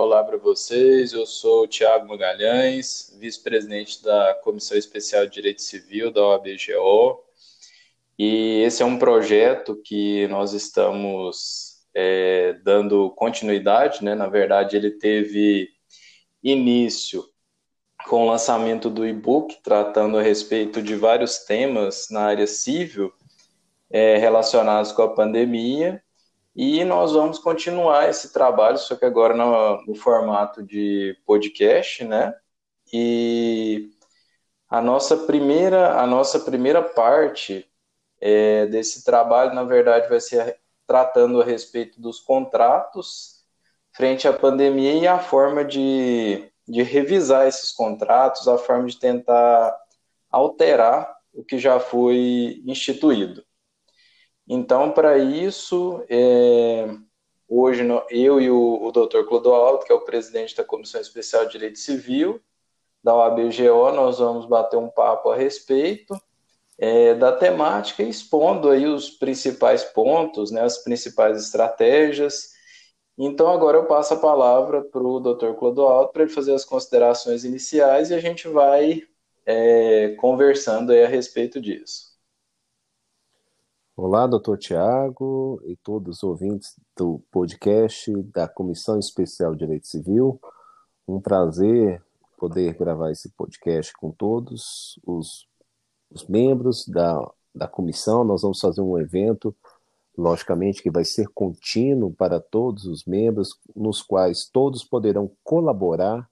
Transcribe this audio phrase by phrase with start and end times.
[0.00, 6.24] Olá para vocês, eu sou Tiago Magalhães, vice-presidente da Comissão Especial de Direito Civil da
[6.24, 7.18] OABGO,
[8.16, 14.14] e esse é um projeto que nós estamos é, dando continuidade, né?
[14.14, 15.68] na verdade ele teve
[16.44, 17.24] início
[18.08, 23.12] com o lançamento do e-book, tratando a respeito de vários temas na área civil
[23.90, 26.00] é, relacionados com a pandemia,
[26.60, 32.34] e nós vamos continuar esse trabalho, só que agora no, no formato de podcast, né?
[32.92, 33.90] E
[34.68, 37.70] a nossa primeira, a nossa primeira parte
[38.20, 43.44] é, desse trabalho, na verdade, vai ser tratando a respeito dos contratos
[43.92, 49.78] frente à pandemia e a forma de, de revisar esses contratos, a forma de tentar
[50.28, 53.44] alterar o que já foi instituído.
[54.48, 56.88] Então, para isso, é,
[57.46, 59.24] hoje eu e o, o Dr.
[59.28, 62.40] Clodoaldo, que é o presidente da Comissão Especial de Direito Civil
[63.04, 66.18] da OABGO, nós vamos bater um papo a respeito
[66.78, 72.52] é, da temática, expondo aí os principais pontos, né, as principais estratégias.
[73.16, 75.52] Então, agora eu passo a palavra para o Dr.
[75.58, 79.02] Clodoaldo para ele fazer as considerações iniciais e a gente vai
[79.44, 82.07] é, conversando aí a respeito disso.
[84.00, 90.40] Olá, doutor Tiago e todos os ouvintes do podcast da Comissão Especial de Direito Civil.
[91.08, 92.00] Um prazer
[92.38, 95.48] poder gravar esse podcast com todos os,
[96.12, 98.22] os membros da, da comissão.
[98.22, 99.52] Nós vamos fazer um evento,
[100.16, 106.30] logicamente, que vai ser contínuo para todos os membros, nos quais todos poderão colaborar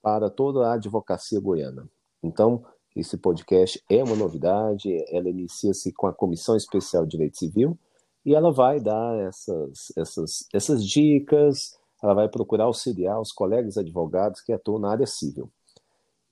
[0.00, 1.86] para toda a advocacia goiana.
[2.22, 2.64] Então,
[3.00, 7.78] esse podcast é uma novidade, ela inicia-se com a Comissão Especial de Direito Civil
[8.26, 14.40] e ela vai dar essas, essas, essas dicas, ela vai procurar auxiliar os colegas advogados
[14.40, 15.48] que atuam na área civil.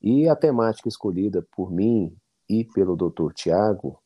[0.02, 2.12] E a temática escolhida por mim
[2.50, 3.32] e pelo Dr.
[3.32, 3.98] Tiago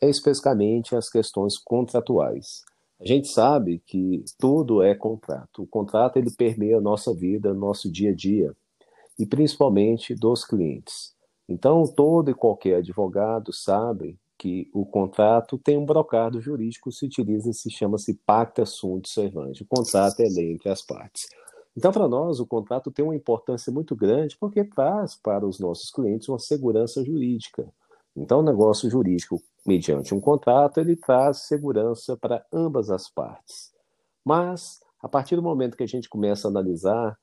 [0.00, 2.64] é especificamente as questões contratuais.
[2.98, 5.62] A gente sabe que tudo é contrato.
[5.62, 8.56] O contrato ele permeia a nossa vida, nosso dia a dia,
[9.18, 11.15] e principalmente dos clientes.
[11.48, 17.52] Então, todo e qualquer advogado sabe que o contrato tem um brocado jurídico, se utiliza,
[17.52, 19.62] se chama-se pacta sunt servante.
[19.62, 21.28] O contrato é lei entre as partes.
[21.76, 25.90] Então, para nós, o contrato tem uma importância muito grande porque traz para os nossos
[25.90, 27.66] clientes uma segurança jurídica.
[28.16, 33.72] Então, o negócio jurídico, mediante um contrato, ele traz segurança para ambas as partes.
[34.24, 37.18] Mas, a partir do momento que a gente começa a analisar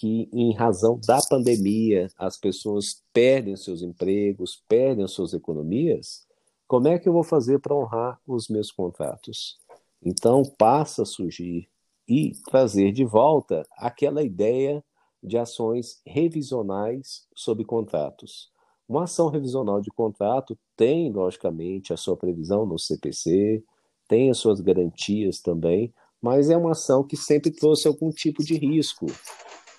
[0.00, 6.26] que, em razão da pandemia, as pessoas perdem seus empregos, perdem suas economias,
[6.66, 9.58] como é que eu vou fazer para honrar os meus contratos?
[10.02, 11.68] Então, passa a surgir
[12.08, 14.82] e trazer de volta aquela ideia
[15.22, 18.50] de ações revisionais sobre contratos.
[18.88, 23.62] Uma ação revisional de contrato tem, logicamente, a sua previsão no CPC,
[24.08, 28.54] tem as suas garantias também, mas é uma ação que sempre trouxe algum tipo de
[28.56, 29.06] risco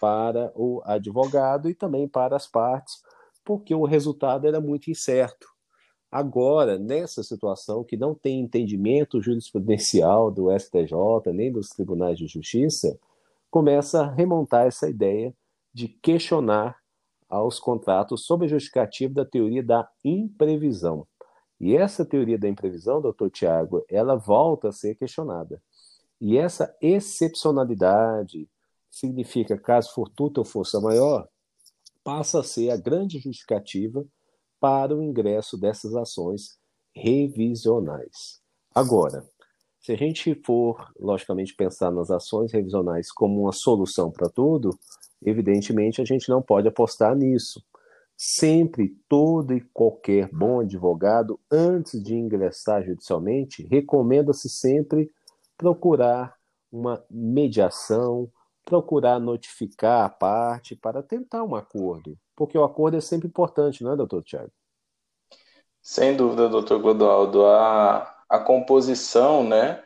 [0.01, 3.03] para o advogado e também para as partes,
[3.45, 5.47] porque o resultado era muito incerto.
[6.12, 13.00] Agora, nessa situação que não tem entendimento jurisprudencial do STJ nem dos tribunais de justiça,
[13.50, 15.34] começa a remontar essa ideia
[15.72, 16.78] de questionar
[17.29, 21.07] aos contratos sob a justificativa da teoria da imprevisão.
[21.59, 25.61] E essa teoria da imprevisão, doutor Tiago, ela volta a ser questionada.
[26.19, 28.50] E essa excepcionalidade,
[28.91, 31.28] significa caso fortuita ou força maior,
[32.03, 34.06] passa a ser a grande justificativa
[34.59, 36.59] para o ingresso dessas ações
[36.94, 38.41] revisionais.
[38.75, 39.25] Agora,
[39.79, 44.78] se a gente for, logicamente, pensar nas ações revisionais como uma solução para tudo,
[45.25, 47.63] evidentemente a gente não pode apostar nisso.
[48.16, 55.09] Sempre, todo e qualquer bom advogado, antes de ingressar judicialmente, recomenda-se sempre
[55.58, 56.35] procurar
[56.72, 58.32] uma mediação,
[58.66, 63.93] procurar notificar a parte para tentar um acordo, porque o acordo é sempre importante, não
[63.93, 64.52] é, doutor Tiago?
[65.81, 67.46] Sem dúvida, doutor Godoaldo.
[67.46, 69.84] A, a composição, né,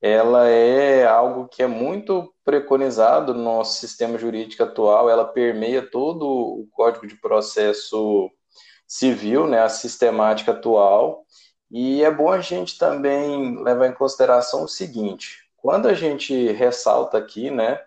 [0.00, 6.26] ela é algo que é muito preconizado no nosso sistema jurídico atual, ela permeia todo
[6.26, 8.30] o Código de Processo
[8.86, 11.24] Civil, né, a sistemática atual,
[11.70, 17.18] e é bom a gente também levar em consideração o seguinte, quando a gente ressalta
[17.18, 17.80] aqui, né,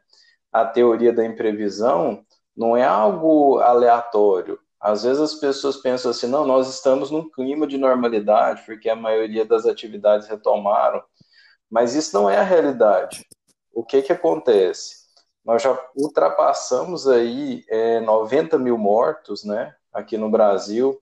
[0.52, 2.24] a teoria da imprevisão
[2.56, 4.60] não é algo aleatório.
[4.80, 8.96] Às vezes as pessoas pensam assim, não, nós estamos num clima de normalidade, porque a
[8.96, 11.04] maioria das atividades retomaram,
[11.70, 13.26] mas isso não é a realidade.
[13.74, 15.00] O que que acontece?
[15.50, 21.02] nós já ultrapassamos aí é, 90 mil mortos, né, aqui no Brasil.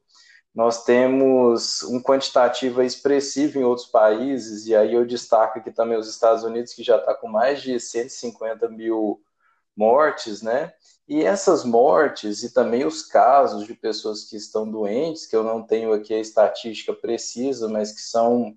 [0.55, 6.07] Nós temos um quantitativo expressivo em outros países, e aí eu destaco aqui também os
[6.07, 9.21] Estados Unidos, que já está com mais de 150 mil
[9.77, 10.73] mortes, né?
[11.07, 15.63] E essas mortes e também os casos de pessoas que estão doentes, que eu não
[15.63, 18.55] tenho aqui a estatística precisa, mas que são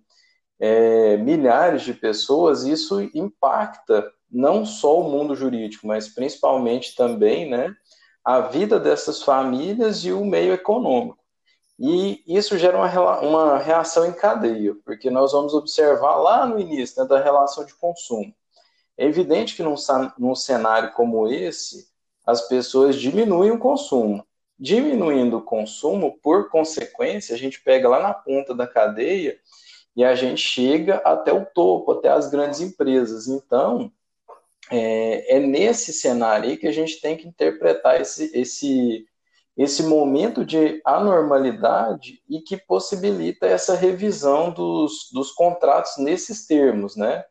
[0.59, 7.75] é, milhares de pessoas, isso impacta não só o mundo jurídico, mas principalmente também né,
[8.25, 11.19] a vida dessas famílias e o meio econômico.
[11.79, 12.77] E isso gera
[13.23, 17.75] uma, reação em cadeia, porque nós vamos observar lá no início né, da relação de
[17.75, 18.35] consumo.
[19.01, 19.77] É evidente que num,
[20.19, 21.89] num cenário como esse,
[22.27, 24.23] as pessoas diminuem o consumo.
[24.59, 29.39] Diminuindo o consumo, por consequência, a gente pega lá na ponta da cadeia
[29.97, 33.27] e a gente chega até o topo, até as grandes empresas.
[33.27, 33.91] Então,
[34.71, 39.07] é, é nesse cenário aí que a gente tem que interpretar esse, esse,
[39.57, 47.25] esse momento de anormalidade e que possibilita essa revisão dos, dos contratos nesses termos, né?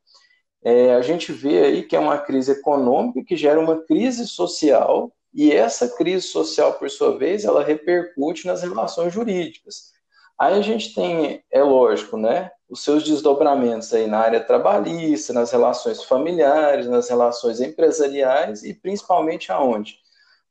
[0.63, 5.11] É, a gente vê aí que é uma crise econômica que gera uma crise social
[5.33, 9.93] e essa crise social, por sua vez, ela repercute nas relações jurídicas.
[10.37, 15.51] Aí a gente tem, é lógico, né, os seus desdobramentos aí na área trabalhista, nas
[15.51, 19.97] relações familiares, nas relações empresariais e principalmente aonde?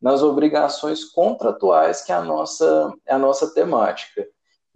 [0.00, 4.26] Nas obrigações contratuais, que é a nossa, é a nossa temática.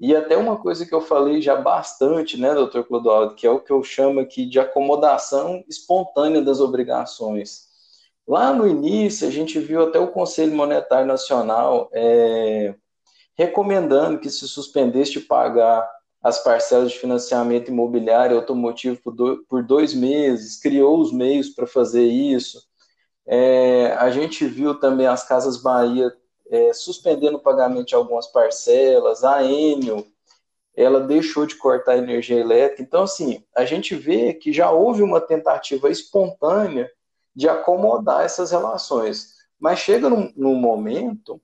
[0.03, 3.61] E até uma coisa que eu falei já bastante, né, doutor Clodoaldo, que é o
[3.61, 7.69] que eu chamo aqui de acomodação espontânea das obrigações.
[8.27, 12.75] Lá no início, a gente viu até o Conselho Monetário Nacional é,
[13.39, 15.89] recomendando que se suspendesse de pagar
[16.21, 18.99] as parcelas de financiamento imobiliário automotivo
[19.49, 22.61] por dois meses, criou os meios para fazer isso.
[23.25, 26.13] É, a gente viu também as Casas Bahia
[26.53, 30.07] é, suspendendo o pagamento de algumas parcelas, a Enel,
[30.77, 32.83] ela deixou de cortar a energia elétrica.
[32.83, 36.91] Então, assim, a gente vê que já houve uma tentativa espontânea
[37.35, 39.35] de acomodar essas relações.
[39.59, 41.41] Mas chega num, num momento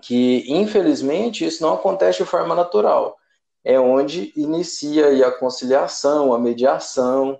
[0.00, 3.18] que, infelizmente, isso não acontece de forma natural.
[3.62, 7.38] É onde inicia a conciliação, a mediação,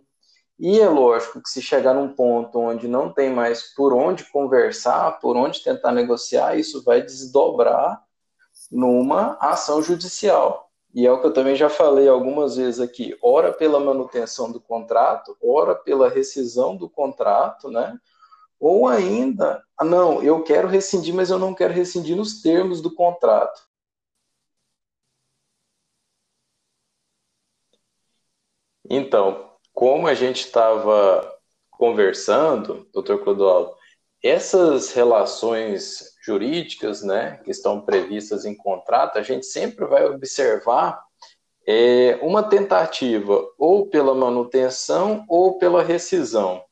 [0.58, 5.18] e é lógico que se chegar num ponto onde não tem mais por onde conversar,
[5.20, 8.02] por onde tentar negociar, isso vai desdobrar
[8.70, 10.70] numa ação judicial.
[10.94, 14.60] E é o que eu também já falei algumas vezes aqui, ora pela manutenção do
[14.60, 17.98] contrato, ora pela rescisão do contrato, né?
[18.60, 22.94] Ou ainda, ah, não, eu quero rescindir, mas eu não quero rescindir nos termos do
[22.94, 23.60] contrato.
[28.88, 31.30] Então, como a gente estava
[31.72, 33.74] conversando, doutor Clodoaldo,
[34.22, 41.02] essas relações jurídicas, né, que estão previstas em contrato, a gente sempre vai observar
[41.66, 46.62] é, uma tentativa ou pela manutenção ou pela rescisão.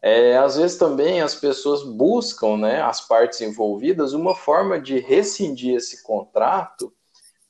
[0.00, 5.74] É, às vezes também as pessoas buscam, né, as partes envolvidas, uma forma de rescindir
[5.74, 6.92] esse contrato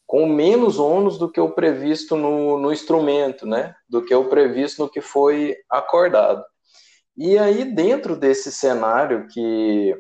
[0.07, 4.83] com menos ônus do que o previsto no, no instrumento, né, do que o previsto
[4.83, 6.45] no que foi acordado.
[7.17, 9.97] E aí, dentro desse cenário que,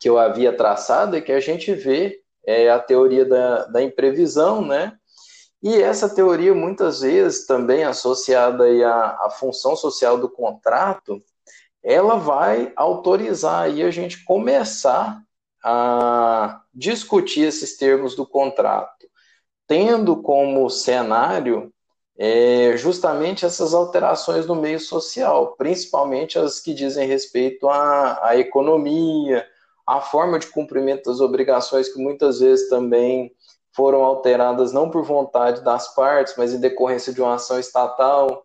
[0.00, 4.64] que eu havia traçado, é que a gente vê é, a teoria da, da imprevisão,
[4.64, 4.96] né,
[5.62, 11.22] e essa teoria, muitas vezes, também associada aí à, à função social do contrato,
[11.84, 15.22] ela vai autorizar aí a gente começar
[15.64, 19.06] a discutir esses termos do contrato,
[19.66, 21.72] tendo como cenário
[22.16, 29.46] é, justamente essas alterações no meio social, principalmente as que dizem respeito à, à economia,
[29.86, 33.32] à forma de cumprimento das obrigações, que muitas vezes também
[33.74, 38.44] foram alteradas não por vontade das partes, mas em decorrência de uma ação estatal.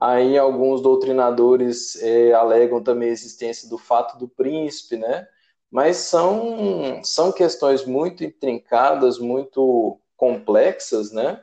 [0.00, 5.26] Aí alguns doutrinadores é, alegam também a existência do fato do príncipe, né?
[5.70, 11.40] Mas são, são questões muito intrincadas, muito complexas, né?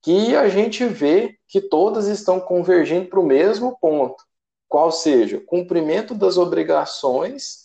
[0.00, 4.22] Que a gente vê que todas estão convergindo para o mesmo ponto,
[4.68, 7.62] qual seja, cumprimento das obrigações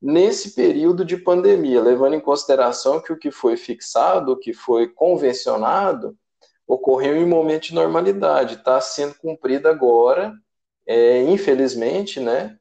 [0.00, 4.88] nesse período de pandemia, levando em consideração que o que foi fixado, o que foi
[4.88, 6.16] convencionado,
[6.66, 10.32] ocorreu em momento de normalidade, está sendo cumprido agora,
[10.86, 12.56] é, infelizmente, né,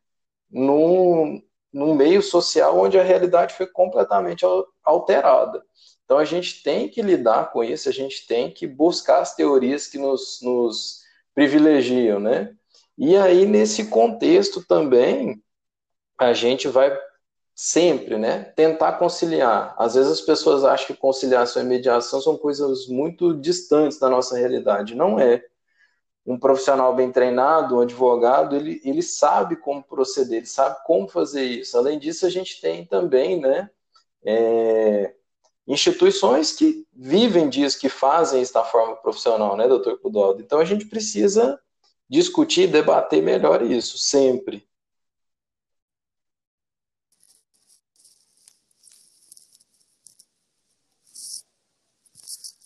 [0.49, 4.45] num, num meio social onde a realidade foi completamente
[4.83, 5.63] alterada.
[6.09, 9.85] Então a gente tem que lidar com isso, a gente tem que buscar as teorias
[9.85, 11.03] que nos, nos
[11.35, 12.55] privilegiam, né?
[12.97, 15.39] E aí, nesse contexto também,
[16.17, 16.99] a gente vai
[17.53, 19.75] sempre, né, tentar conciliar.
[19.77, 24.35] Às vezes as pessoas acham que conciliação e mediação são coisas muito distantes da nossa
[24.35, 24.95] realidade.
[24.95, 25.45] Não é.
[26.25, 31.43] Um profissional bem treinado, um advogado, ele, ele sabe como proceder, ele sabe como fazer
[31.43, 31.77] isso.
[31.77, 33.69] Além disso, a gente tem também, né,
[34.25, 35.13] é,
[35.69, 40.41] instituições que vivem disso, que fazem isso da forma profissional, né, doutor Cudaldo?
[40.41, 41.59] Então a gente precisa
[42.09, 44.67] discutir, debater melhor isso, sempre.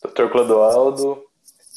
[0.02, 1.24] Doutor Clodoaldo,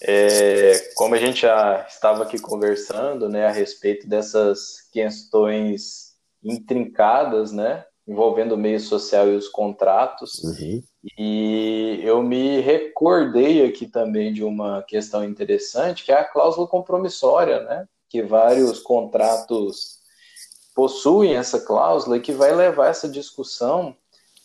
[0.02, 6.14] é, como a gente já estava aqui conversando, né, a respeito dessas questões
[6.44, 10.82] intrincadas, né, envolvendo o meio social e os contratos, uhum.
[11.18, 17.62] E eu me recordei aqui também de uma questão interessante, que é a cláusula compromissória,
[17.62, 20.00] né, que vários contratos
[20.74, 23.96] possuem essa cláusula e que vai levar essa discussão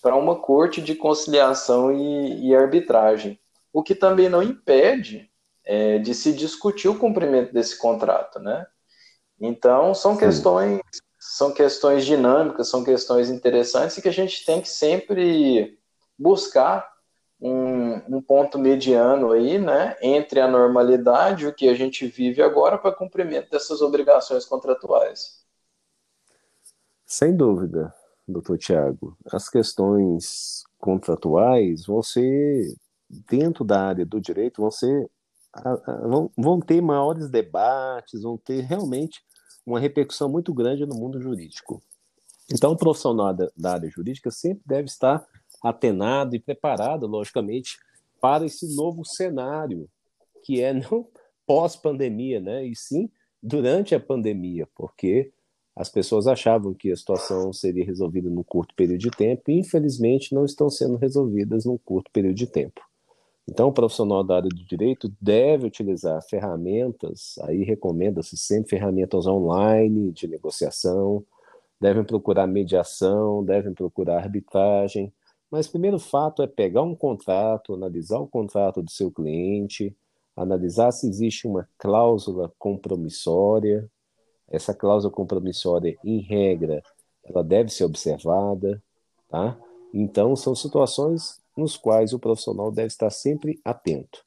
[0.01, 3.39] para uma corte de conciliação e, e arbitragem
[3.74, 5.30] o que também não impede
[5.63, 8.65] é, de se discutir o cumprimento desse contrato, né?
[9.39, 10.20] Então são Sim.
[10.20, 10.82] questões
[11.20, 15.80] são questões dinâmicas, são questões interessantes e que a gente tem que sempre
[16.22, 16.88] buscar
[17.40, 22.78] um, um ponto mediano aí, né, entre a normalidade, o que a gente vive agora,
[22.78, 25.44] para cumprimento dessas obrigações contratuais.
[27.06, 27.94] Sem dúvida,
[28.28, 29.18] doutor Tiago.
[29.32, 32.75] As questões contratuais vão ser
[33.30, 35.10] dentro da área do direito vão ser
[36.08, 39.22] vão, vão ter maiores debates, vão ter realmente
[39.66, 41.82] uma repercussão muito grande no mundo jurídico.
[42.50, 45.25] Então, o profissional da, da área jurídica sempre deve estar
[45.62, 47.77] atenado e preparado, logicamente,
[48.20, 49.89] para esse novo cenário,
[50.44, 51.08] que é não
[51.46, 53.10] pós-pandemia, né, e sim
[53.41, 55.32] durante a pandemia, porque
[55.75, 60.36] as pessoas achavam que a situação seria resolvida num curto período de tempo e, infelizmente,
[60.36, 62.82] não estão sendo resolvidas num curto período de tempo.
[63.50, 70.12] Então, o profissional da área do direito deve utilizar ferramentas, aí recomenda-se sempre ferramentas online
[70.12, 71.25] de negociação,
[71.80, 75.12] devem procurar mediação, devem procurar arbitragem,
[75.51, 79.96] mas primeiro fato é pegar um contrato, analisar o contrato do seu cliente,
[80.36, 83.89] analisar se existe uma cláusula compromissória.
[84.48, 86.81] Essa cláusula compromissória, em regra,
[87.24, 88.81] ela deve ser observada,
[89.29, 89.58] tá?
[89.93, 94.24] Então, são situações nos quais o profissional deve estar sempre atento.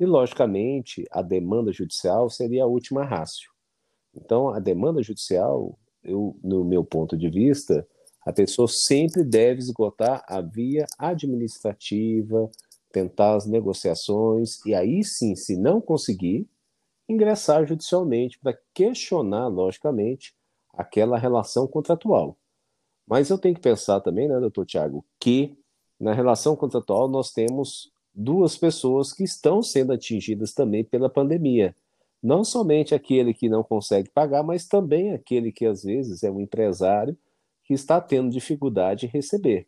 [0.00, 3.50] E, logicamente, a demanda judicial seria a última rácio.
[4.14, 7.86] Então, a demanda judicial, eu, no meu ponto de vista,
[8.24, 12.50] a pessoa sempre deve esgotar a via administrativa,
[12.92, 16.48] tentar as negociações, e aí sim, se não conseguir,
[17.08, 20.34] ingressar judicialmente para questionar, logicamente,
[20.72, 22.36] aquela relação contratual.
[23.06, 25.56] Mas eu tenho que pensar também, né, doutor Tiago, que
[26.02, 31.76] na relação contratual, nós temos duas pessoas que estão sendo atingidas também pela pandemia.
[32.20, 36.40] Não somente aquele que não consegue pagar, mas também aquele que às vezes é um
[36.40, 37.16] empresário
[37.72, 39.66] está tendo dificuldade em receber.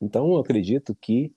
[0.00, 1.32] Então, acredito que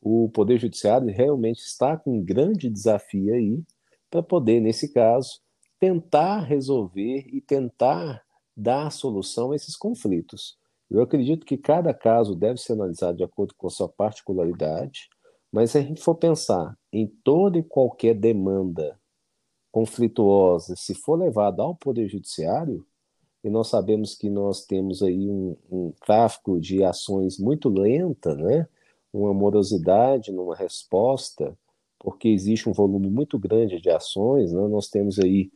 [0.00, 3.62] o Poder Judiciário realmente está com um grande desafio aí
[4.10, 5.40] para poder, nesse caso,
[5.78, 8.22] tentar resolver e tentar
[8.56, 10.58] dar solução a esses conflitos.
[10.90, 15.08] Eu acredito que cada caso deve ser analisado de acordo com a sua particularidade,
[15.52, 18.98] mas se a gente for pensar em toda e qualquer demanda
[19.70, 22.86] conflituosa, se for levada ao Poder Judiciário,
[23.42, 28.66] e nós sabemos que nós temos aí um, um tráfico de ações muito lenta, né?
[29.12, 31.56] uma morosidade numa resposta,
[31.98, 34.66] porque existe um volume muito grande de ações, né?
[34.68, 35.50] nós temos aí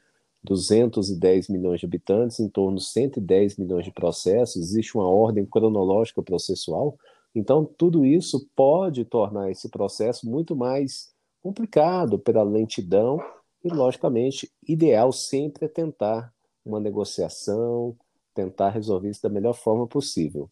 [0.45, 6.23] 210 milhões de habitantes, em torno de 110 milhões de processos, existe uma ordem cronológica
[6.23, 6.97] processual.
[7.35, 11.13] Então, tudo isso pode tornar esse processo muito mais
[11.43, 13.21] complicado pela lentidão
[13.65, 16.33] e, logicamente, ideal sempre é tentar
[16.65, 17.97] uma negociação,
[18.35, 20.51] tentar resolver isso da melhor forma possível.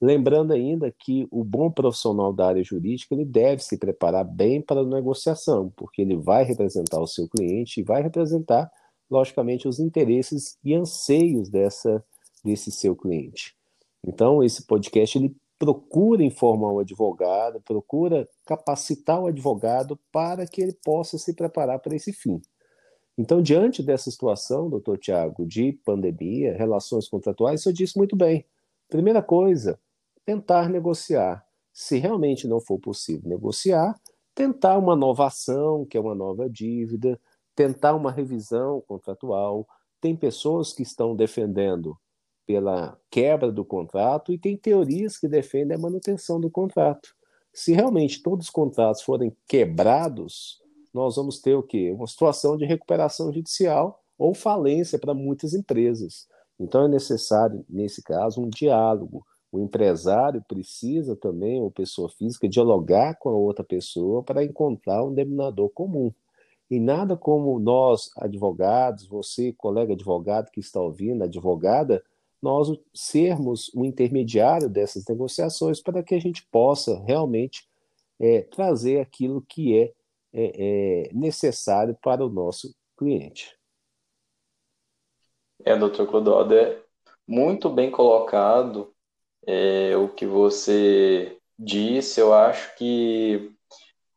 [0.00, 4.80] Lembrando ainda que o bom profissional da área jurídica ele deve se preparar bem para
[4.80, 8.70] a negociação, porque ele vai representar o seu cliente e vai representar
[9.10, 12.04] logicamente, os interesses e anseios dessa,
[12.44, 13.54] desse seu cliente.
[14.06, 20.76] Então, esse podcast ele procura informar o advogado, procura capacitar o advogado para que ele
[20.84, 22.40] possa se preparar para esse fim.
[23.16, 28.44] Então, diante dessa situação, doutor Tiago, de pandemia, relações contratuais, eu disse muito bem.
[28.88, 29.78] Primeira coisa,
[30.24, 31.44] tentar negociar.
[31.72, 33.94] Se realmente não for possível negociar,
[34.34, 37.20] tentar uma nova ação, que é uma nova dívida,
[37.54, 39.66] tentar uma revisão contratual.
[40.00, 41.96] Tem pessoas que estão defendendo
[42.46, 47.14] pela quebra do contrato e tem teorias que defendem a manutenção do contrato.
[47.52, 50.60] Se realmente todos os contratos forem quebrados,
[50.94, 51.90] nós vamos ter o quê?
[51.90, 56.28] Uma situação de recuperação judicial ou falência para muitas empresas.
[56.58, 59.26] Então é necessário, nesse caso, um diálogo.
[59.50, 65.12] O empresário precisa também, ou pessoa física, dialogar com a outra pessoa para encontrar um
[65.12, 66.12] denominador comum.
[66.70, 72.02] E nada como nós, advogados, você, colega advogado que está ouvindo, advogada,
[72.40, 77.66] nós sermos o intermediário dessas negociações para que a gente possa realmente
[78.20, 79.92] é, trazer aquilo que é,
[80.34, 83.56] é, é necessário para o nosso cliente.
[85.64, 86.82] É, doutor Clodoaldo, é
[87.26, 88.92] muito bem colocado
[89.46, 92.20] é, o que você disse.
[92.20, 93.54] Eu acho que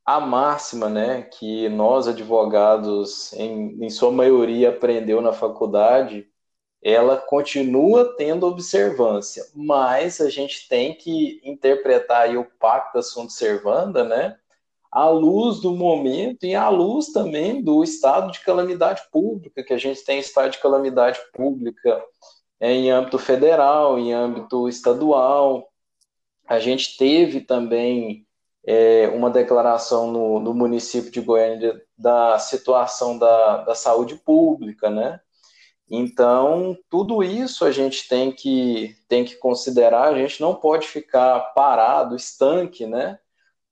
[0.06, 6.28] a máxima, né, que nós advogados, em, em sua maioria, aprendeu na faculdade,
[6.82, 14.38] ela continua tendo observância, mas a gente tem que interpretar o pacta sunt servanda, né,
[14.92, 19.78] à luz do momento e à luz também do estado de calamidade pública, que a
[19.78, 22.04] gente tem estado de calamidade pública
[22.60, 25.68] em âmbito federal, em âmbito estadual.
[26.48, 28.26] A gente teve também
[28.66, 35.20] é, uma declaração no, no, município de Goiânia da situação da, da saúde pública, né?
[35.90, 41.40] Então, tudo isso a gente tem que, tem que considerar, a gente não pode ficar
[41.54, 43.18] parado, estanque, né?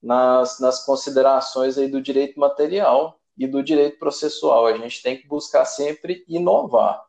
[0.06, 4.66] Nas, nas considerações aí do direito material e do direito processual.
[4.66, 7.02] A gente tem que buscar sempre inovar.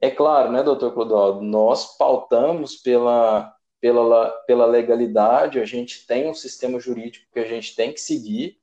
[0.00, 6.34] É claro, né, doutor Clodoaldo, nós pautamos pela, pela, pela legalidade, a gente tem um
[6.34, 8.58] sistema jurídico que a gente tem que seguir,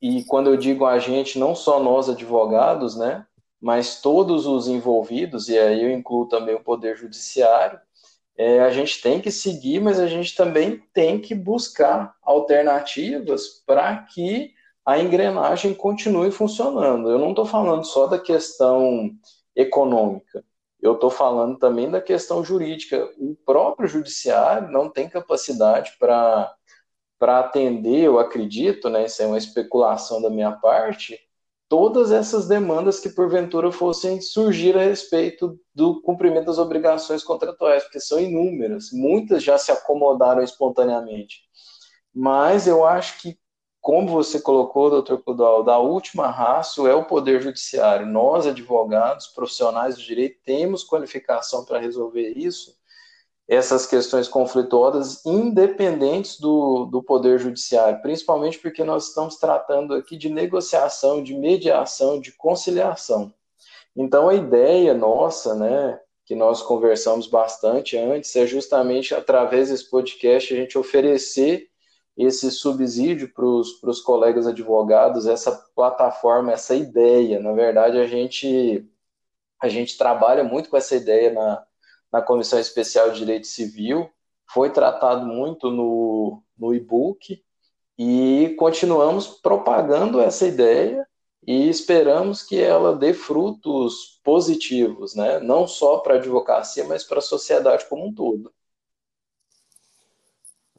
[0.00, 3.26] e quando eu digo a gente, não só nós advogados, né,
[3.60, 7.80] mas todos os envolvidos, e aí eu incluo também o Poder Judiciário,
[8.36, 13.96] é, a gente tem que seguir, mas a gente também tem que buscar alternativas para
[13.98, 14.52] que
[14.84, 17.08] a engrenagem continue funcionando.
[17.08, 19.10] Eu não estou falando só da questão
[19.54, 20.44] econômica,
[20.82, 23.08] eu estou falando também da questão jurídica.
[23.18, 26.54] O próprio judiciário não tem capacidade para
[27.20, 31.18] atender, eu acredito, né, isso é uma especulação da minha parte,
[31.68, 38.00] todas essas demandas que porventura fossem surgir a respeito do cumprimento das obrigações contratuais, porque
[38.00, 41.42] são inúmeras, muitas já se acomodaram espontaneamente.
[42.14, 43.36] Mas eu acho que
[43.84, 48.06] como você colocou, doutor Cudal, da última raça é o Poder Judiciário.
[48.06, 52.74] Nós, advogados, profissionais de direito, temos qualificação para resolver isso,
[53.46, 60.30] essas questões conflituosas, independentes do, do Poder Judiciário, principalmente porque nós estamos tratando aqui de
[60.30, 63.32] negociação, de mediação, de conciliação.
[63.94, 70.52] Então, a ideia nossa, né, que nós conversamos bastante antes, é justamente através desse podcast
[70.52, 71.68] a gente oferecer
[72.16, 77.40] esse subsídio para os colegas advogados, essa plataforma, essa ideia.
[77.40, 78.88] Na verdade, a gente,
[79.60, 81.64] a gente trabalha muito com essa ideia na,
[82.14, 84.08] na Comissão Especial de Direito Civil,
[84.48, 87.42] foi tratado muito no, no e-book
[87.98, 91.04] e continuamos propagando essa ideia
[91.44, 95.40] e esperamos que ela dê frutos positivos, né?
[95.40, 98.52] não só para a advocacia, mas para a sociedade como um todo.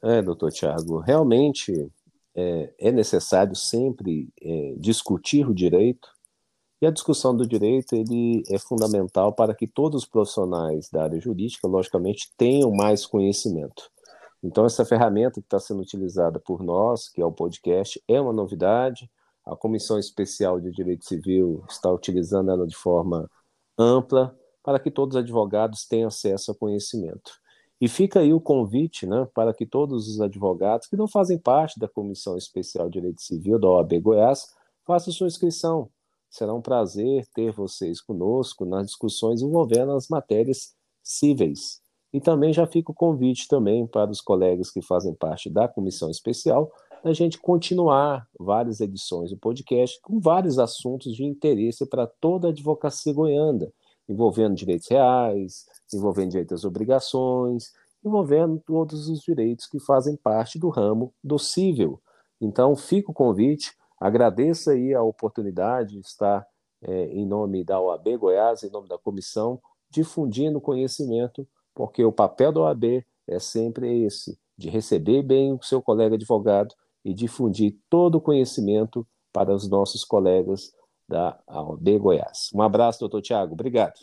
[0.02, 1.92] É, doutor Tiago, realmente
[2.34, 6.08] é, é, necessário sempre é, discutir o direito,
[6.80, 11.18] e a discussão do direito ele é fundamental para que todos os profissionais da área
[11.18, 13.90] jurídica, logicamente, tenham mais conhecimento.
[14.42, 18.32] Então, essa ferramenta que está sendo utilizada por nós, que é o podcast, é uma
[18.32, 19.10] novidade.
[19.44, 23.30] A Comissão Especial de Direito Civil está utilizando ela de forma
[23.78, 27.40] ampla para que todos os advogados tenham acesso ao conhecimento.
[27.80, 31.78] E fica aí o convite né, para que todos os advogados que não fazem parte
[31.78, 35.90] da Comissão Especial de Direito Civil da OAB Goiás façam sua inscrição.
[36.30, 41.80] Será um prazer ter vocês conosco nas discussões envolvendo as matérias cíveis.
[42.12, 46.10] E também já fica o convite também para os colegas que fazem parte da comissão
[46.10, 46.70] especial
[47.08, 52.50] a gente continuar várias edições do podcast com vários assuntos de interesse para toda a
[52.50, 53.72] advocacia goiana,
[54.08, 57.70] envolvendo direitos reais, envolvendo direito às obrigações,
[58.04, 62.00] envolvendo todos os direitos que fazem parte do ramo do cível.
[62.40, 66.46] Então, fica o convite, agradeço aí a oportunidade de estar
[66.82, 72.52] é, em nome da OAB Goiás, em nome da comissão, difundindo conhecimento, porque o papel
[72.52, 78.16] da OAB é sempre esse, de receber bem o seu colega advogado e difundir todo
[78.16, 80.72] o conhecimento para os nossos colegas
[81.08, 82.50] da OAB Goiás.
[82.54, 83.52] Um abraço, doutor Tiago.
[83.52, 83.94] Obrigado.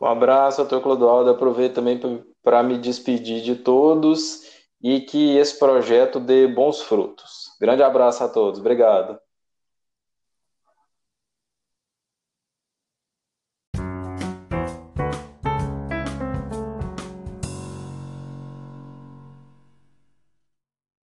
[0.00, 1.30] Um abraço, doutor Clodoaldo.
[1.30, 1.98] Aproveito também
[2.42, 4.42] para me despedir de todos
[4.82, 7.45] e que esse projeto dê bons frutos.
[7.60, 8.60] Grande abraço a todos.
[8.60, 9.20] Obrigado.